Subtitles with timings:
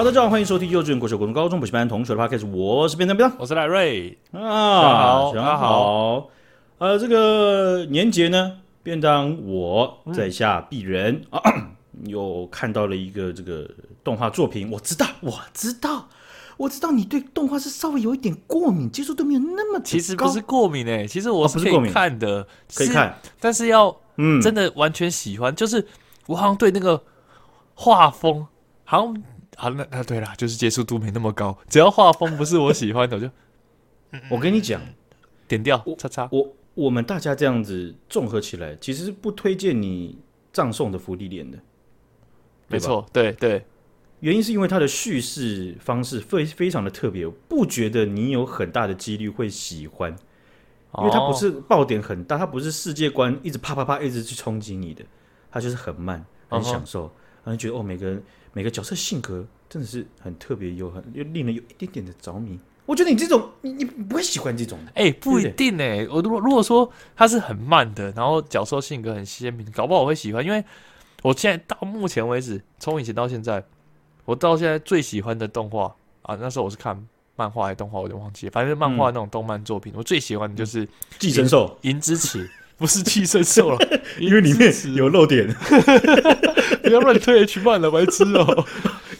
[0.00, 4.16] 好的，大家好，欢迎收听幼稚园、国小、国中、高中补习班同学的 podcast，我是便当便当，我是赖瑞。
[4.32, 6.30] 啊，好，大家好，
[6.78, 11.52] 呃，这个年节呢，便当我在下鄙人、嗯啊、
[12.06, 13.68] 又看到了一个这个
[14.02, 16.08] 动画作品，我知道，我知道，
[16.56, 25.86] 我知道你对动画是稍微有一点过敏，接受度没有那么其实不是过敏诶、欸，其实我是可以看的，哦、可以看，但是要嗯，真的完全喜欢，嗯、就是
[26.26, 27.02] 我好像对那个
[27.74, 28.46] 画风
[28.84, 29.22] 好像。
[29.60, 31.54] 好，那那对啦，就是接受度没那么高。
[31.68, 33.30] 只要画风不是我喜欢的，我就
[34.30, 34.80] 我跟你讲，
[35.46, 36.26] 点掉，叉叉。
[36.32, 40.18] 我我们大家这样子综合起来，其实是不推荐你
[40.50, 41.58] 葬送的福利脸的。
[42.68, 43.62] 没错，对对。
[44.20, 50.10] 原因是因为它的叙事方式非非常的特别，不觉得你有很大的几率会喜欢，
[50.96, 55.04] 因为它不是爆点很大，它不是世界观一直啪啪啪一直去冲击你的，
[55.50, 57.12] 它就是很慢，很享受，
[57.44, 58.22] 然后觉得哦，每个人。
[58.52, 62.58] 每个角色性格真的是很特别，又很又令人有一点点的着迷。
[62.86, 64.90] 我觉得你这种，你你不会喜欢这种的。
[64.96, 66.08] 哎、欸，不一定哎、欸。
[66.08, 70.44] 我如果如果说他是很慢的，然后角色性格很鲜明，搞不好我会喜欢。
[70.44, 70.64] 因为
[71.22, 73.64] 我现在到目前为止，从以前到现在，
[74.24, 77.00] 我到现在最喜欢的动画啊，那时候我是看
[77.36, 78.50] 漫画还是动画，我就忘记了。
[78.50, 80.84] 反正漫画那种动漫作品，嗯、我最喜欢的就是
[81.20, 83.78] 《寄生兽》银之匙， 不是寄生兽了，
[84.18, 85.46] 因为里面有漏点。
[86.82, 88.66] 不要乱推 H 漫了，白痴哦！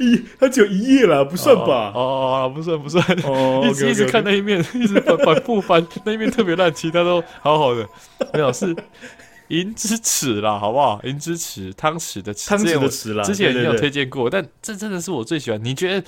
[0.01, 1.93] 一，它只有一页了，不算吧？
[1.95, 3.05] 哦，哦不算，不算。
[3.25, 7.87] 哦， 一直一直看那一面，一直反反复翻， 那一面特别烂，其他都好好的。
[8.33, 8.75] 没有，是
[9.49, 11.01] 银之匙啦，好不好？
[11.05, 13.23] 银之匙，汤匙的匙，汤匙的匙啦。
[13.23, 15.63] 之前也有推荐过，但这真的是我最喜欢。
[15.63, 16.07] 你觉得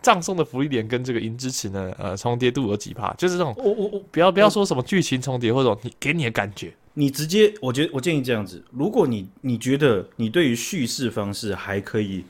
[0.00, 1.92] 葬送的福利点跟这个银之匙呢？
[1.98, 3.12] 呃，重叠度有几趴？
[3.14, 6.72] 就是这种，我我我，不要不要说什么剧情重叠或者你给你的感觉。
[6.94, 12.22] 你直接，我觉得我建议这样子：如果你你觉得你对于叙事方式还可以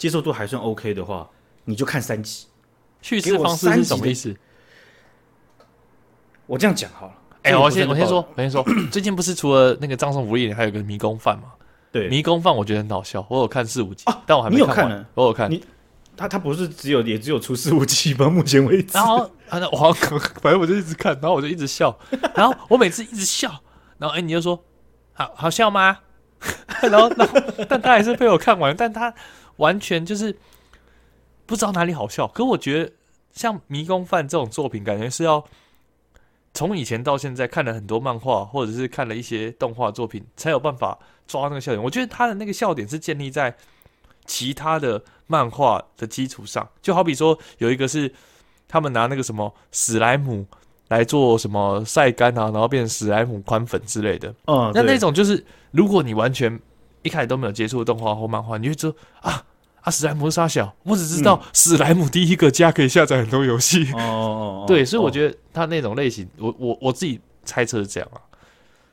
[0.00, 1.28] 接受度还算 OK 的话，
[1.66, 2.46] 你就看三集。
[3.02, 4.34] 叙事方式是什么意思？
[6.46, 7.12] 我这样讲好了。
[7.42, 11.52] 哎、欸，我先我先说，我先说， 最近不是除了那个葬送芙莉莲，还有个迷宫饭嘛？
[11.92, 14.70] 对，迷宫饭我觉得很好笑，我有看四五集，啊、但我还没看完。
[14.70, 15.06] 有看呢？
[15.12, 15.50] 我有看。
[15.50, 15.62] 你
[16.16, 18.30] 他他不是只有也只有出四五集吗？
[18.30, 18.96] 目前为止。
[18.96, 19.18] 然后
[19.50, 21.94] 啊，我好像反正我就一直看，然后我就一直笑，
[22.34, 23.50] 然后我每次一直笑。
[23.98, 24.58] 然后哎，你就说
[25.12, 25.98] 好好笑吗？
[26.80, 27.38] 然后，然后，
[27.68, 29.12] 但他还是被我看完，但他
[29.60, 30.36] 完全就是
[31.46, 32.26] 不知道哪里好笑。
[32.26, 32.92] 可我觉得
[33.32, 35.44] 像《迷宫饭》这种作品，感觉是要
[36.52, 41.82] 从以前到现在看了很多漫画，或者是看了一些动画作品，才有办法抓那个笑点。
[41.82, 43.56] 我觉得他的那个笑点是建立在
[44.26, 48.12] 其他的漫画的基础上，就好比说有一个是
[48.68, 50.46] 他们拿那个什么史莱姆。
[50.90, 54.34] 来做什么晒干啊，然后变成史莱姆宽粉之类的。
[54.46, 56.58] 嗯，那那种就是，如果你完全
[57.02, 59.40] 一开始都没有接触动画或漫画，你就说啊
[59.82, 63.90] 啊，史莱姆是杀小，我只知道史莱姆第一个家可以下载很多游戏。
[63.94, 68.20] 哦 对，所以我觉得他那种类型，我我我自己猜测是这样啊。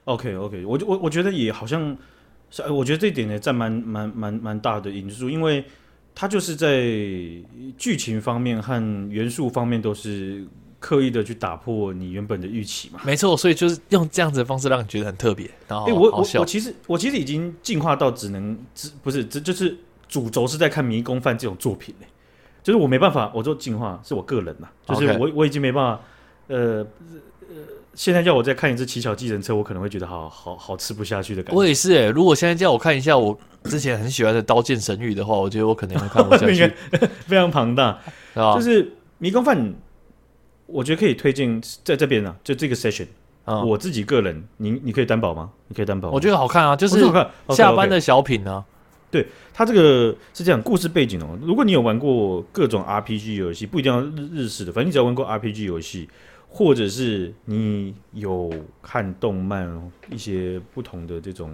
[0.06, 1.96] OK OK，我我我觉得也好像
[2.50, 5.66] 是，我觉得这一点呢占蛮蛮蛮蛮大的因素，因为
[6.16, 6.82] 他就是在
[7.78, 10.48] 剧情方面和元素方面都是。
[10.80, 13.00] 刻意的去打破你原本的预期嘛？
[13.04, 15.50] 没错，所以就是用这样子的方式让你觉得很特别。
[15.68, 19.76] 然后，哎、欸，我我我其实我其实已经进化到只能只不是只就是
[20.08, 22.08] 主轴是在看迷宫饭这种作品嘞，
[22.64, 26.04] 就是我没办法，我做进化是我个人呐，就是我.我已经没办法，
[26.48, 26.86] 呃
[27.42, 27.56] 呃，
[27.94, 31.58] 现在叫我再看一次奇巧计程车，我可能会觉得好好好吃不下去的感觉。
[31.58, 36.74] 我也是哎、欸，如果现在叫我看一下我之前很喜欢的《刀剑神域》的话，我觉得我可能会看不下去，
[37.28, 38.00] 非常庞大，
[38.34, 39.74] 吧就是迷宫饭。
[40.68, 43.08] 我觉得可以推荐在这边呢、啊，就这个 session，、
[43.46, 45.50] 嗯、我自己个人，你你可以担保吗？
[45.70, 46.10] 你可以担保？
[46.12, 47.02] 我觉得好看啊，就是
[47.50, 48.66] 下班的小品呢。
[49.10, 51.38] 对，它这个是这样，故事背景哦。
[51.42, 56.10] 如果你有玩过各种 RPG 游戏，不一定要日日式的，反正你只要玩过 RPG 游戏，
[56.48, 58.52] 或者是你有
[58.82, 59.70] 看动漫
[60.12, 61.52] 一些不同的这种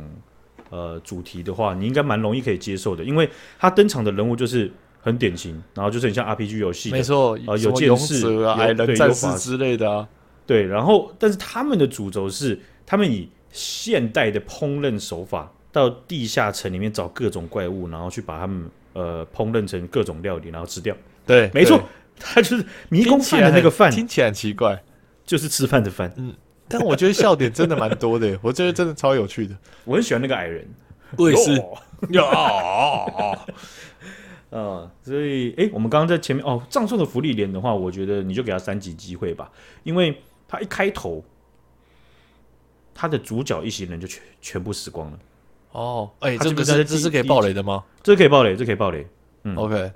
[0.70, 3.30] 呃主题的话，你应该蛮容易可以接受的，因为
[3.60, 4.72] 它登场的人物就是。
[5.06, 10.08] 很典型，然后就是很像 RPG 游戏，没错，啊，有剑士啊，矮人战士之类的啊，
[10.48, 10.66] 对。
[10.66, 20.96] 然后，但是他们的主轴是，他们以现代的烹饪手法，到地下城里面找各种怪物，然后去把他们呃烹饪成各种料理，然后吃掉。
[21.26, 21.82] 对，没错，
[22.20, 24.82] 他就是迷宫饭的那个饭，听起来很奇怪，
[25.26, 26.14] 就是吃饭的饭。
[26.16, 26.34] 嗯，
[26.68, 29.58] 但我觉得笑点真的蛮多的，我觉得真的超有趣的。
[29.84, 30.66] 我很喜欢那个矮人，
[31.18, 31.60] 我也是。
[34.52, 41.24] 呃， 所以，哎，我们刚刚在前面哦，葬送的福利连的话，我觉得你就给他三级机会吧，因为他一开头，
[42.94, 45.18] 他的主角一行人就全全部死光了。
[45.74, 47.84] 哦，哎，这个是这是可以爆雷的吗？
[48.02, 49.06] 这可以爆雷，这可以爆雷。
[49.44, 49.92] 嗯，OK。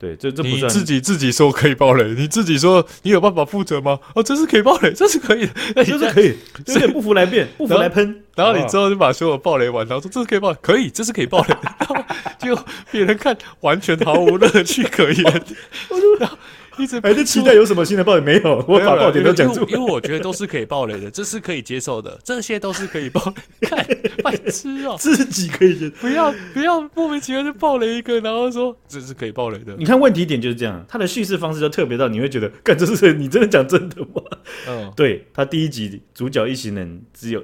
[0.00, 3.98] 对，这这不你自己自己说可以爆雷，你自己说你有办法负责吗？
[4.14, 6.36] 哦，这是可以爆雷，这是可以的，那你就是可以，
[6.68, 8.22] 有点不服来辩，不服来喷。
[8.36, 11.96] 然后你之后就把所有爆雷完，然后说这是可以爆雷，可以，这是可以爆雷， 然后
[12.38, 12.56] 就
[12.92, 15.24] 别人看完全毫无乐趣可言，
[16.20, 16.38] 然后
[16.78, 18.20] 一直还是期待有什么新的爆雷？
[18.20, 19.66] 没有， 我把爆点都讲出来。
[19.70, 23.34] 因为我觉得都是可以爆雷的，这是可以接受的，这些都是可以爆雷。
[23.68, 23.86] 看，
[24.22, 29.74] 白痴哦， 自己可以接，不要不要莫名其妙就爆雷一个，然后说这是可以爆雷的。
[29.76, 34.22] 你看问题点就是这样，他的叙事方式就特别到你会觉得，干这是你真的讲真的吗？
[34.68, 37.42] 嗯，对他第一集主角一行人只有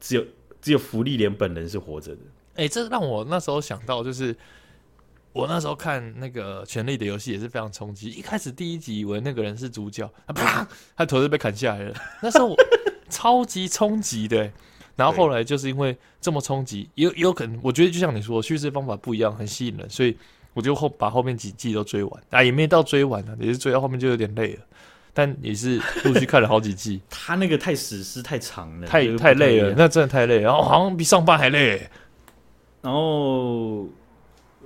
[0.00, 0.24] 只有
[0.60, 2.20] 只有福利莲本人是活着的。
[2.56, 4.34] 哎，这让我那时候想到就是。
[5.32, 8.10] 我那时候看那个《权力的游戏》也是非常冲击。
[8.10, 11.94] 一开始第一集以为那个人是主角，啪，他头就被砍下来了。
[12.20, 12.56] 那时候我
[13.08, 14.50] 超级冲击的。
[14.94, 20.14] 然后后来就是因为这么冲击，也有也有可能，我觉得就像你说，叙事方法不一样，很吸引人，所以
[20.52, 22.22] 我就后把后面几季都追完。
[22.28, 24.60] 啊，也没到追完呢，也是追到后面就有点累了。
[25.14, 27.00] 但也是陆续看了好几季。
[27.08, 30.42] 他那个太史诗太长了，太太累了，那真的太累了。
[30.42, 31.88] 然后好像比上班还累。
[32.82, 33.86] 然后。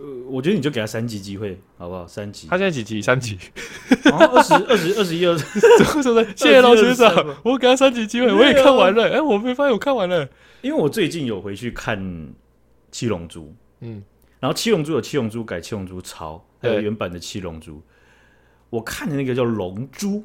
[0.07, 2.07] 呃，我觉得你就给他三级机会，好不好？
[2.07, 2.47] 三级。
[2.47, 3.03] 他现在几级？
[3.03, 3.37] 三级。
[4.07, 6.25] 二十二十二十一二， 怎么怎么？
[6.37, 9.11] 谢谢老学长，我给他三级机会，我也看完了。
[9.11, 10.29] 哎，我没发现我看完了，
[10.63, 11.99] 因为我最近有回去看
[12.93, 13.43] 《七龙珠》，
[13.81, 14.03] 嗯，
[14.39, 17.73] 然后《七龙珠》有《七龙珠》改《七龙珠超》，还有原版的《七龙珠》。
[18.71, 20.19] 我看的那个叫《龙珠》，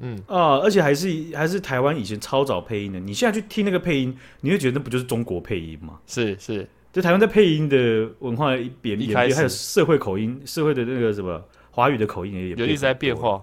[0.00, 3.00] 嗯啊，而且还是还是台湾以前超早配音的。
[3.00, 5.98] 你现在去听那个配音，你会觉得那不就是中国配音吗？
[6.06, 6.68] 是是。
[6.92, 13.42] 就台湾在配音的文化一变一变，还有社会口音、社会的那个什么华语的口音也也一直在变化，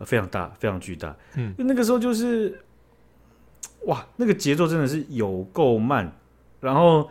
[0.00, 1.14] 非常大，非常巨大。
[1.36, 2.58] 嗯，那个时候就是，
[3.84, 6.10] 哇，那个节奏真的是有够慢，
[6.58, 7.10] 然后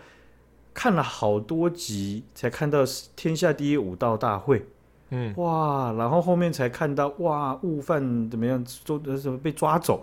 [0.74, 2.80] 看了好多集才看到
[3.16, 4.66] 天下第一武道大会，
[5.12, 10.02] 嗯，哇，然后后面才看到哇，悟饭怎么样，做什么被抓走，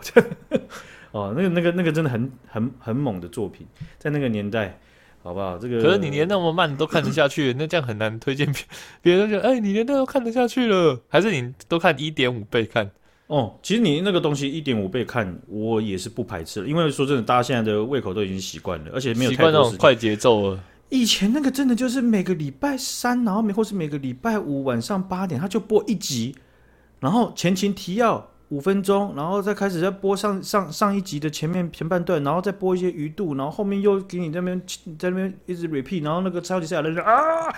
[1.11, 3.67] 哦，那个那个那个真的很很很猛的作品，
[3.99, 4.79] 在那个年代。
[5.23, 5.57] 好不好？
[5.57, 8.63] 这个可是你连那么慢都看得下去，那这样很难推荐别
[9.01, 9.31] 别人。
[9.31, 12.91] 觉得哎，你连那都看得下去了，还是你都看一点五倍看？
[13.29, 20.61] 哦，其实你那个东西一点五倍看，我也是不排斥的，因为说真的，大家现在的胃口都已经习惯了，而且没有习惯那种快节奏了。
[20.89, 26.35] 以前那个真的就是每个礼拜三，然后每或是每个礼拜五晚上八点，他就播一集，
[27.01, 28.29] 然后前情提要。
[28.53, 34.63] 五分钟，然后再开始再播上上上一集的前面前半段，然后再播一些余度，然后后面又给你在那边
[34.99, 37.51] 在那边一直 repeat，然后那个超级赛亚人就啊，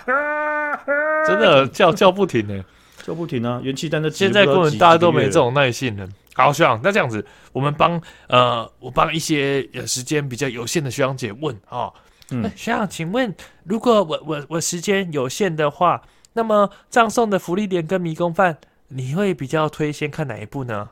[1.27, 2.63] 真的叫叫不停呢，
[3.03, 3.59] 叫不停啊！
[3.61, 6.07] 元气弹的现在根本大家都没这种耐性了。
[6.33, 11.93] 好，学长，那这样子，我们帮呃，我帮一些时间比较有限的学长姐问啊，哦、
[12.31, 16.01] 嗯，学长，请问，如果我我我时间有限的话，
[16.31, 18.57] 那么葬送的福利点跟迷宫饭。
[18.89, 20.89] 你会比较推先看哪一部呢？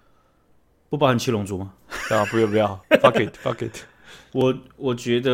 [0.89, 1.73] 不包含七龙珠吗？
[2.09, 3.77] 啊，不要不要， fuck it fuck it。
[4.31, 5.31] 我我觉得，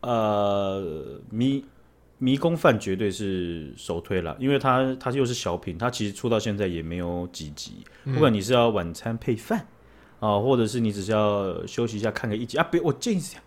[0.00, 1.64] 呃，迷
[2.18, 7.84] 迷宫饭绝对是首推了，因为它它又是小品，它其实出到现在也没有几集。
[8.04, 9.66] 不管你是要晚餐配饭
[10.20, 13.38] 啊，或者是你只是要休息一下看个一集啊，别我建议一下，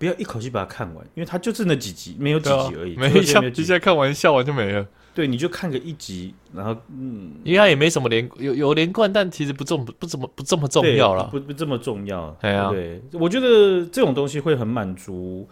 [0.00, 4.88] 不要一口气把它看完，因为它就是那几集，没有几集而已，没一下一下看完笑完就没了。
[5.14, 12.34] 对，你就看个一集，然后嗯，应该也没什么连有有连贯，但其实不重不不怎么不这么重要了，不不这么重要。
[12.40, 15.46] 对啊，对，我觉得这种东西会很满足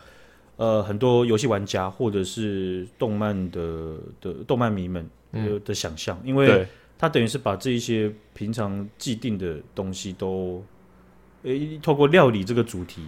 [0.57, 10.64] 呃很多游戏玩家或者是动漫的的动漫迷们的、嗯、的想象，因为它等于是把这一些平常既定的东西都
[11.43, 13.02] 诶透过料理这个主题。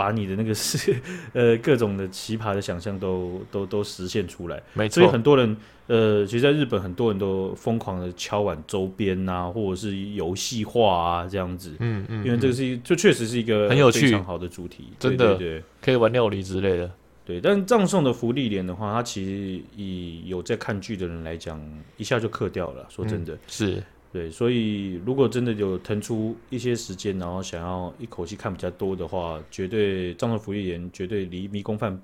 [0.00, 0.96] 把你的那个是
[1.34, 4.94] 呃各种的奇葩的想象都都都实现出来，没错。
[4.94, 5.54] 所以很多人
[5.88, 11.74] 呃，其实在日本很多人都疯狂的敲碗周边啊，或者是游戏化啊这样子。
[11.80, 16.90] 嗯嗯，因为这个是一，就确实是一个很有趣、非常好的主题，真的对，可以玩料理之类的。
[17.26, 21.60] 对，但葬送的福利莲的话，它其实以有在看剧的人来讲，
[21.98, 22.86] 一下就刻掉了。
[22.88, 23.82] 说真的，嗯、是。
[24.12, 31.96] 对，所以如果真的有腾出一些时间，然后想要一口气看比较多的话，绝对葬送芙莉莲绝对离迷宫饭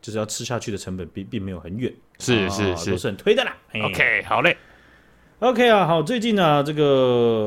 [0.00, 3.54] 就是要吃下去的成本并并没有很远，是是是，都是很推的啦。
[3.84, 4.56] OK，好嘞
[5.40, 6.82] ，OK 啊，好，最近呢、啊，这个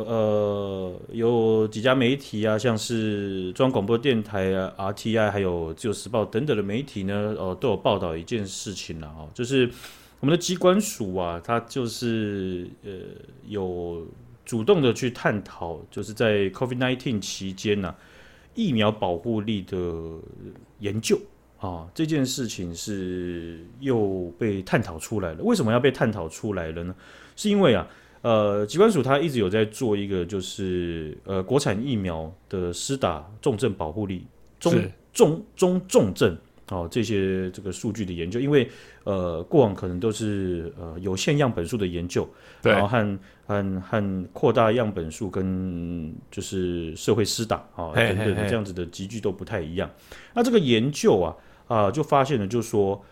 [0.08, 9.68] 呃有几家媒体啊，像是中央广播电台啊、RTI 还有自由时报等等的媒体呢，呃，都有报道一件事情了啊，就是。
[10.20, 12.92] 我们的机关署啊，它就是呃
[13.48, 14.06] 有
[14.44, 17.96] 主动的去探讨，就是在 COVID-19 期间呢、啊，
[18.54, 19.78] 疫苗保护力的
[20.80, 21.18] 研究
[21.60, 25.44] 啊，这件事情是又被探讨出来了。
[25.44, 26.94] 为什么要被探讨出来了呢？
[27.38, 27.88] 是因为啊，
[28.22, 34.28] 呃，机关署它一直有在做一个，就是呃，国产疫苗的施打重症保护力
[34.60, 34.74] 中
[35.14, 36.38] 中中重症。
[36.70, 38.70] 哦，这些这个数据的研究，因为
[39.04, 42.28] 呃，过往可能都是呃有限样本数的研究，
[42.62, 49.90] 然后和和和扩大样本数跟就是社会施打啊等等这样子的集聚都不太一样。
[50.34, 51.36] 那这个研究啊
[51.68, 53.04] 啊、呃，就发现了，就是说。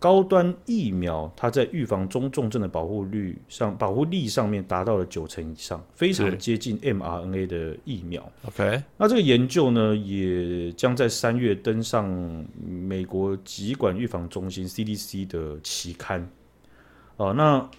[0.00, 8.30] 高端疫苗，它在预防中重症的保护率上，保护力上面达到了九成以上，非常接近 mRNA 的疫苗。
[8.46, 12.08] OK，那这个研究呢，也将在三月登上
[12.64, 16.20] 美国疾管预防中心 CDC 的期刊。
[17.16, 17.70] 啊、 呃，那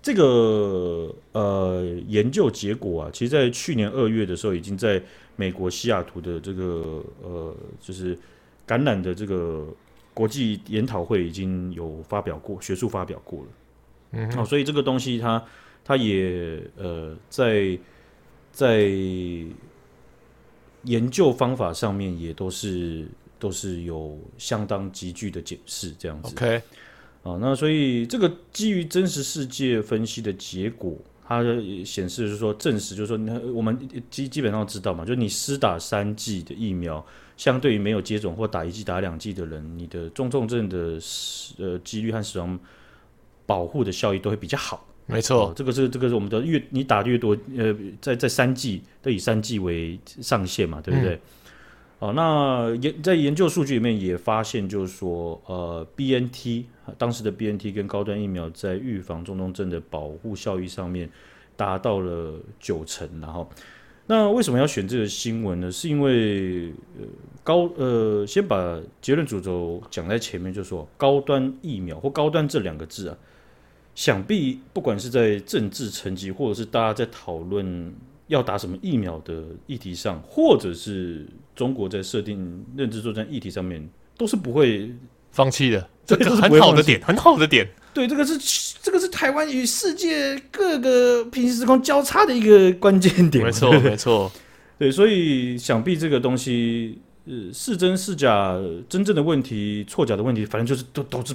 [0.00, 5.02] 这个呃研究结果啊，其实在去年二月的时候，已经在
[5.34, 8.16] 美国西雅图的这个呃，就是
[8.64, 9.66] 感染的这个。
[10.14, 13.48] 国际研讨会已经有发表过，学术发表过了，
[14.12, 15.42] 嗯，所以这个东西它
[15.84, 17.78] 它也呃在
[18.50, 18.90] 在
[20.84, 23.06] 研究方法上面也都是
[23.38, 26.62] 都是有相当急剧的解释这样子，OK，啊、
[27.22, 31.42] 哦，那所以这个基于真实世界分析的结果，它
[31.84, 33.78] 显示是说证实就是说，那我们
[34.10, 37.04] 基基本上知道嘛，就是你施打三剂的疫苗。
[37.34, 40.98] 相对于没有接种或打一剂、打两剂的人，你的中重症的
[41.58, 42.56] 呃几率和死亡
[43.46, 44.86] 保护的效益都会比较好。
[45.06, 51.14] 没错，哦、这个是这个是我们的越你打的越多，呃，在在三剂都以三剂为上限嘛，对不对？
[51.14, 51.20] 嗯、
[52.02, 56.64] 哦，那研在研究数据里面也发现，就是说，呃，BNT
[56.98, 61.08] 当时的 BNT 跟高端疫苗在预防中重症的保护效益上面
[61.56, 63.48] 达到了九成，然后。
[64.08, 65.70] 那为什么要选这个新闻呢？
[65.70, 67.06] 是因为呃
[67.44, 73.16] 高呃，先把结论主轴讲在前面，就说高端疫苗或高端这两个字啊，
[73.94, 77.94] 想必不管是在政治层级，或者是大家在讨论
[78.26, 84.90] 要打什么疫苗的议题上，或者是中国在设定认知作战议题上面，都是不会
[85.30, 85.88] 放弃的。
[86.04, 87.66] 这个很好的点，很好的点。
[87.94, 88.36] 对，这个是
[88.82, 93.44] 这个是台湾与世界各个平行时空交叉的一个关键点。
[93.44, 94.30] 没错， 没错。
[94.78, 101.34] 对，所以想必这个东西，呃，是真是假，真正的问题、错假的问题，反正就是都都是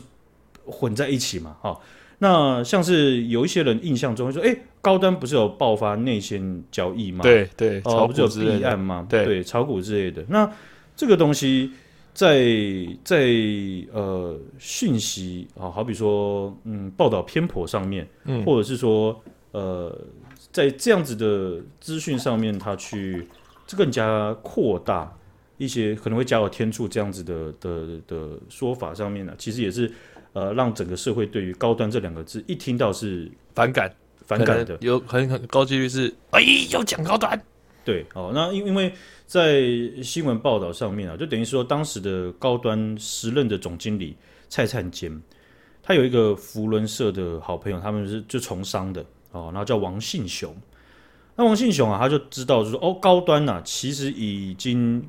[0.65, 1.55] 混在一起嘛。
[1.61, 1.79] 哈，
[2.19, 7.23] 那像是有一些人印象中会说，哎，高端不是有爆发内线交易吗？
[7.23, 9.05] 对对，哦，不是有弊案吗？
[9.09, 10.23] 对对，炒股之类的。
[10.29, 10.51] 那
[10.95, 11.71] 这个东西。
[12.17, 12.43] 在
[13.03, 13.27] 在
[13.93, 19.21] 呃讯息啊，好比说嗯报道偏颇上面，嗯，或者是说
[19.51, 19.95] 呃
[20.51, 23.27] 在这样子的资讯上面，他去
[23.75, 25.15] 更加扩大
[25.59, 29.91] 一些可能会加有天助这样子的的的说法上面呢，其实也是
[30.33, 33.93] 呃让整个社会对于高端这两个字一听到是反感
[34.25, 36.41] 反感的，有很很高几率是哎
[36.71, 37.41] 要讲高端，
[37.83, 38.93] 对，哦，那因因为。
[39.27, 39.61] 在
[40.01, 44.15] 新闻报道上面啊，就等于说当时的高端时任的总经理
[44.47, 45.21] 蔡灿坚，
[45.83, 49.03] 他有一个福伦社的好朋友，他们是就从商的
[49.33, 50.55] 哦，然后叫王信雄。
[51.35, 55.05] 那王信雄啊，他就知道就是说哦，高端呐、啊，其实已经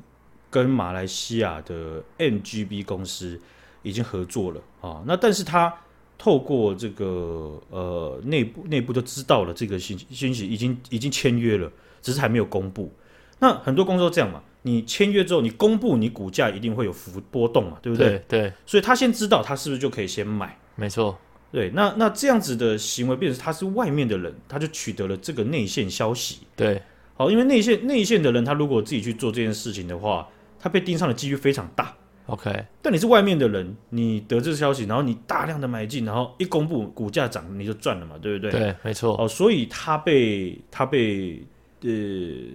[0.49, 3.39] 跟马来西亚的 MGB 公司
[3.81, 5.03] 已经合作了啊、哦。
[5.05, 5.73] 那但是他
[6.17, 11.71] 透过这个呃内部内部都知道了这个信信息，已经已经签约了，
[12.01, 12.91] 只是还没有公布。
[13.39, 18.21] 那很多公司都这样嘛，你签约之后，你公布，你股价一定会有浮波动嘛，对不对？
[18.27, 18.41] 对。
[18.41, 20.57] 对，所以他先知道，他是不是就可以先买？
[20.75, 21.17] 没错。
[21.51, 26.39] 对，那那这样子的行为，变成他是外面的人，他就取得了这个内线消息。
[26.55, 26.81] 对。
[27.15, 30.27] 好，因为内线内线的人，他如果自己去做这件事情的话，
[30.59, 31.95] 他被盯上的几率非常大。
[32.29, 32.65] OK。
[32.81, 38.51] 但你是外面的人，你得这个消息，然后你大量的买进，然后一公布股价涨，你就赚了嘛，对不对？
[38.51, 39.15] 对，没错。
[39.21, 41.43] 哦，所以他被他被。
[41.81, 41.89] 呃，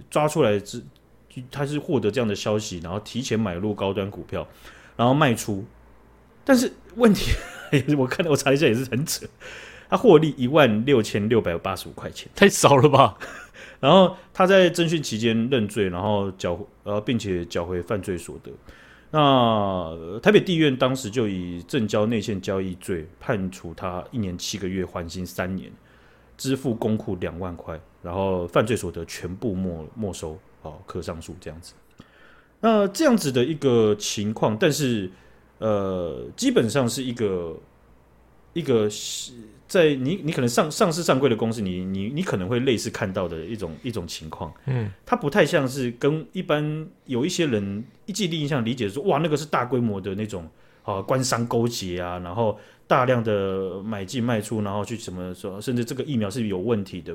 [0.07, 0.79] 抓出来之，
[1.49, 4.47] 他是获得这样的消息，然后提前买入高端股票，
[4.95, 5.65] 然后卖出。
[6.43, 7.31] 但是问题，
[7.97, 9.25] 我看到我查一下也是很扯，
[9.89, 13.17] 他获利一万六千六百八十五块钱，太少了吧？
[13.81, 18.51] 然后他在侦讯期间认罪，然后缴呃，并且缴回犯罪所得。
[19.15, 25.71] 那台北地院当时就以证交内线交易罪判处他一年七个月，缓刑三年。
[26.37, 31.73] 支付公库两万块，然后犯罪所得全部没没收，哦，可上诉这样子。
[32.59, 35.09] 那这样子的一个情况，但是
[35.59, 37.57] 呃，基本上是一个
[38.55, 39.33] 一个是
[39.67, 50.49] 在你你可能上上市上柜的公司，你你你可能会类似看到的一种一种情况，嗯，它不太像是跟一般有一些人一既定印象理解说，哇，那个是大规模的那种
[50.83, 52.57] 啊官商勾结啊，然后
[52.87, 57.13] 大量的买进卖出，然后去什么说，甚至这个疫苗是有问题的，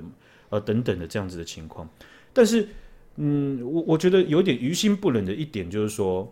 [0.50, 1.88] 呃等等的这样子的情况。
[2.34, 2.68] 但是，
[3.16, 6.30] 嗯，我我觉得有点于心不忍的一点就是说，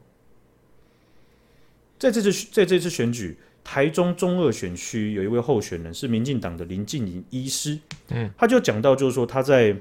[1.98, 3.38] 在这次在这次选举。
[3.70, 9.76] 台中中二选区有一位候选人是民进党的林静仪医师，嗯，他就讲到，就是说他在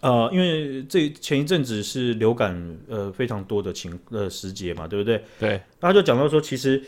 [0.00, 5.20] 呃，因为这前一阵子是流感呃非常多的情呃时节嘛，对不对？
[5.40, 6.80] 对，他就讲到说，其实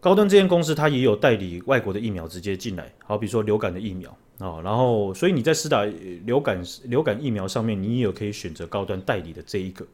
[0.00, 4.08] 高端这间公司它也有代理外国的疫苗直接进来，好比说流感的疫苗
[4.38, 5.84] 啊、哦，然后所以你在施打
[6.24, 9.84] 流感流感疫苗上面，你也有可以选择高端代理的这一个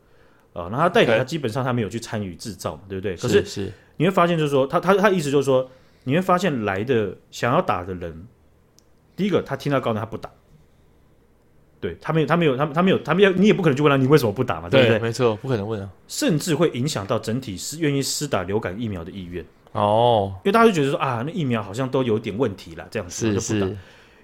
[0.53, 3.17] 啊，那他代理他基本上他没有去参与制造嘛，对不对？
[3.17, 3.73] 可是是。
[4.01, 5.71] 你会发现，就是说，他他他意思就是说，
[6.05, 8.27] 你会发现来的想要打的人，
[9.15, 10.31] 第一个他听到高端他不打，
[11.79, 14.99] 对他没有他没有他他没有他没有，你也不可能去问他你为什么不打嘛，对不对？
[15.01, 23.71] 没错，不可能问啊，甚至会影响到整体是愿意施打流感疫苗的意愿哦，因为大家就觉得说啊，那疫苗好像都有点问题了，这样子就不打。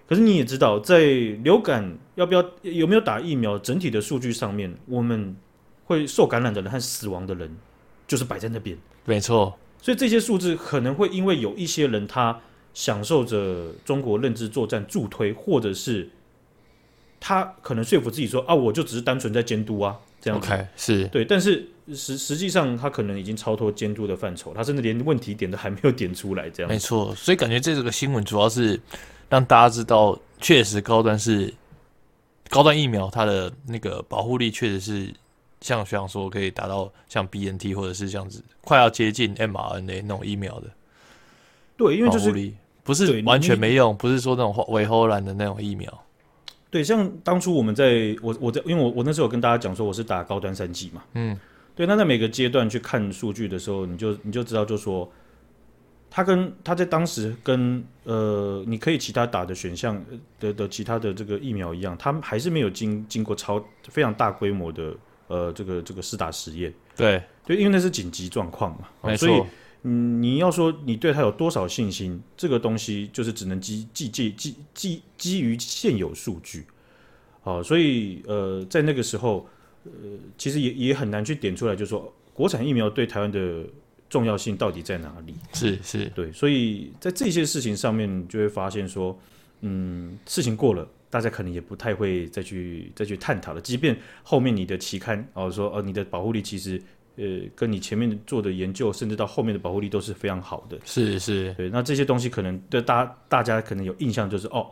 [0.09, 1.05] 可是你也知道，在
[1.45, 5.37] 流感要不要有没有打疫苗整体的数据上面，我们
[5.85, 7.55] 会受感染的人和死亡的人
[8.07, 9.55] 就是摆在那边，没错。
[9.81, 12.41] 所以这些数字可能会因为有一些人他
[12.75, 16.09] 享受着中国认知作战助推，或者是
[17.21, 20.51] 他可能说服自己说啊，我就只是单纯在监督啊，这样子。
[20.51, 26.71] Okay, 是对，但是实实际上他可能已经超脱监督的范畴，他甚至连问题点都还没有点出来，这样。
[26.71, 28.81] 没错，所以感觉这个新闻主要是
[29.29, 31.55] 让大家知道，确实高端是
[32.49, 35.15] 高端疫苗，它的那个保护力确实是。
[35.61, 40.69] 像学长说，可以达到像 BNT 或者是这样子，快要接近 mRNA 那种疫苗的，
[41.77, 42.53] 对，因为就是
[42.85, 46.03] 不是完全没用，不是说那种伪荷兰的那种疫苗。
[46.71, 51.39] 对，像当初我们在我我在，因为我我那时候有跟大家讲说，我是打高端三剂嘛，嗯，
[51.75, 55.11] 对，那在每个阶段去看数据的时候，你就你就知道，就说
[56.11, 60.05] 他跟他在当时跟呃，你可以其他打的选项
[60.39, 64.95] 的的其他的这个疫苗一样，他们还是没有经经过超非常大规模的。
[65.29, 69.17] 呃，这个这个施打实验，对对，因为那是紧急状况嘛。
[69.17, 69.43] 所以，
[69.83, 76.65] 嗯，你要说你对他有多少信心，这个东西就是只能基基基基基基于现有数据，
[77.43, 79.49] 好，所以呃，在那个时候，
[79.85, 79.91] 呃，
[80.39, 83.65] 其实也也很难去点出来，就是说国产疫苗对台湾的
[84.09, 85.35] 重要性到底在哪里？
[85.53, 89.19] 是是，对，所以在这些事情上面，就会发现说，
[89.63, 90.89] 嗯，事情过了。
[91.17, 96.79] 大家可能也不太会再去再去探讨了，即便后面你的期刊哦说哦你的保护力其实
[97.17, 97.25] 呃
[97.55, 100.79] 跟你前面做的研究，甚至到后面的保护力都是非常好的。
[100.85, 104.71] 是是，对，那这些东西可能对大家大家可能有印象就是哦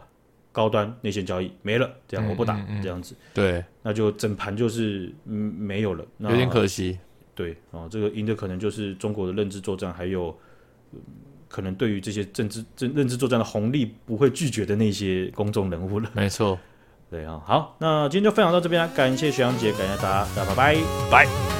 [0.53, 6.99] 高端内线交易没了，这样我不打、嗯嗯嗯、这样子，对，那就整盘就是嗯没有了，那有点可惜。
[7.35, 10.39] 对哦，这个赢的可能就是中国的认知作战，还有。
[11.55, 16.11] 嗯可能对于这些政治、政认知作战的红利不会拒绝的那些公众人物了。
[16.12, 16.59] 没错，
[17.09, 17.40] 对啊。
[17.47, 21.54] 好，那今天就分享到这边啦，感谢学长姐，感谢大家，大家拜拜，拜。